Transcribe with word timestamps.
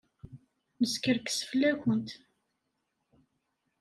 Neskerkes 0.79 1.39
fell-awent. 1.49 2.09